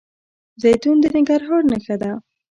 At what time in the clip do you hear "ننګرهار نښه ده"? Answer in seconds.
1.15-2.11